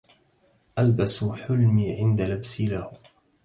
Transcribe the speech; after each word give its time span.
ألبس 0.79 1.23
حلمي 1.23 1.93
عند 1.93 2.21
لبسي 2.21 2.67
له 2.67 2.91